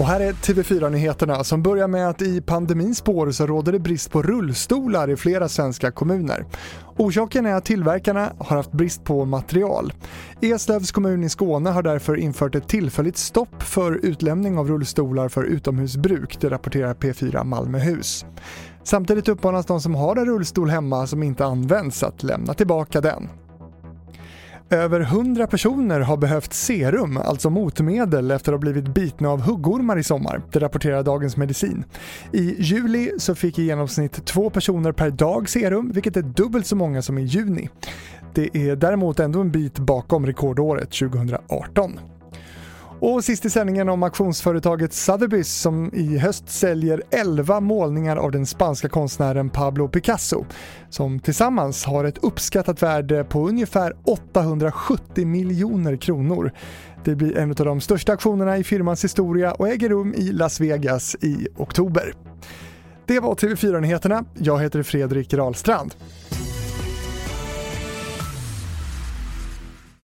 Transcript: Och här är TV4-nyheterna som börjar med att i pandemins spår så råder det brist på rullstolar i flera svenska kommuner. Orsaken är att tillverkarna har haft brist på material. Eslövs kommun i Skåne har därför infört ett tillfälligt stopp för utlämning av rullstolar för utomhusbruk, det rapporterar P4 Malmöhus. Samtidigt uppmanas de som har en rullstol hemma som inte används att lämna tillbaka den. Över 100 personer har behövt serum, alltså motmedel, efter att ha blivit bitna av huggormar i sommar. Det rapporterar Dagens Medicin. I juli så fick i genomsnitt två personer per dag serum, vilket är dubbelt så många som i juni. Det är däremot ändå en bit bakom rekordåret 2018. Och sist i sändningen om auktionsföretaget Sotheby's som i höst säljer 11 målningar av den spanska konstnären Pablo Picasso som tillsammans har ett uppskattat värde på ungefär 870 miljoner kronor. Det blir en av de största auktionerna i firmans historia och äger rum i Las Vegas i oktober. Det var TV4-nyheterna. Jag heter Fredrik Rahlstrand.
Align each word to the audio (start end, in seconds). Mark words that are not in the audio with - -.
Och 0.00 0.06
här 0.06 0.20
är 0.20 0.32
TV4-nyheterna 0.32 1.44
som 1.44 1.62
börjar 1.62 1.88
med 1.88 2.08
att 2.08 2.22
i 2.22 2.40
pandemins 2.40 2.98
spår 2.98 3.30
så 3.30 3.46
råder 3.46 3.72
det 3.72 3.78
brist 3.78 4.10
på 4.10 4.22
rullstolar 4.22 5.10
i 5.10 5.16
flera 5.16 5.48
svenska 5.48 5.90
kommuner. 5.90 6.44
Orsaken 6.96 7.46
är 7.46 7.54
att 7.54 7.64
tillverkarna 7.64 8.32
har 8.38 8.56
haft 8.56 8.72
brist 8.72 9.04
på 9.04 9.24
material. 9.24 9.92
Eslövs 10.40 10.92
kommun 10.92 11.24
i 11.24 11.28
Skåne 11.28 11.70
har 11.70 11.82
därför 11.82 12.16
infört 12.16 12.54
ett 12.54 12.68
tillfälligt 12.68 13.16
stopp 13.16 13.62
för 13.62 13.92
utlämning 13.92 14.58
av 14.58 14.68
rullstolar 14.68 15.28
för 15.28 15.42
utomhusbruk, 15.42 16.38
det 16.40 16.50
rapporterar 16.50 16.94
P4 16.94 17.44
Malmöhus. 17.44 18.24
Samtidigt 18.84 19.28
uppmanas 19.28 19.66
de 19.66 19.80
som 19.80 19.94
har 19.94 20.16
en 20.16 20.26
rullstol 20.26 20.70
hemma 20.70 21.06
som 21.06 21.22
inte 21.22 21.44
används 21.44 22.02
att 22.02 22.22
lämna 22.22 22.54
tillbaka 22.54 23.00
den. 23.00 23.28
Över 24.72 25.00
100 25.00 25.46
personer 25.46 26.00
har 26.00 26.16
behövt 26.16 26.52
serum, 26.52 27.16
alltså 27.16 27.50
motmedel, 27.50 28.30
efter 28.30 28.52
att 28.52 28.54
ha 28.54 28.60
blivit 28.60 28.94
bitna 28.94 29.28
av 29.28 29.40
huggormar 29.40 29.98
i 29.98 30.02
sommar. 30.02 30.42
Det 30.52 30.58
rapporterar 30.58 31.02
Dagens 31.02 31.36
Medicin. 31.36 31.84
I 32.32 32.62
juli 32.62 33.10
så 33.18 33.34
fick 33.34 33.58
i 33.58 33.62
genomsnitt 33.62 34.24
två 34.26 34.50
personer 34.50 34.92
per 34.92 35.10
dag 35.10 35.48
serum, 35.48 35.90
vilket 35.94 36.16
är 36.16 36.22
dubbelt 36.22 36.66
så 36.66 36.76
många 36.76 37.02
som 37.02 37.18
i 37.18 37.22
juni. 37.22 37.68
Det 38.34 38.56
är 38.56 38.76
däremot 38.76 39.20
ändå 39.20 39.40
en 39.40 39.50
bit 39.50 39.78
bakom 39.78 40.26
rekordåret 40.26 40.90
2018. 40.90 41.98
Och 43.02 43.24
sist 43.24 43.44
i 43.44 43.50
sändningen 43.50 43.88
om 43.88 44.02
auktionsföretaget 44.02 44.90
Sotheby's 44.90 45.42
som 45.42 45.90
i 45.94 46.18
höst 46.18 46.48
säljer 46.48 47.02
11 47.10 47.60
målningar 47.60 48.16
av 48.16 48.30
den 48.30 48.46
spanska 48.46 48.88
konstnären 48.88 49.50
Pablo 49.50 49.88
Picasso 49.88 50.44
som 50.90 51.20
tillsammans 51.20 51.84
har 51.84 52.04
ett 52.04 52.18
uppskattat 52.18 52.82
värde 52.82 53.24
på 53.24 53.48
ungefär 53.48 53.92
870 54.04 55.26
miljoner 55.26 55.96
kronor. 55.96 56.52
Det 57.04 57.14
blir 57.14 57.36
en 57.38 57.50
av 57.50 57.54
de 57.56 57.80
största 57.80 58.12
auktionerna 58.12 58.58
i 58.58 58.64
firmans 58.64 59.04
historia 59.04 59.52
och 59.52 59.68
äger 59.68 59.88
rum 59.88 60.14
i 60.14 60.32
Las 60.32 60.60
Vegas 60.60 61.16
i 61.20 61.48
oktober. 61.56 62.14
Det 63.06 63.20
var 63.20 63.34
TV4-nyheterna. 63.34 64.24
Jag 64.38 64.62
heter 64.62 64.82
Fredrik 64.82 65.34
Rahlstrand. 65.34 65.94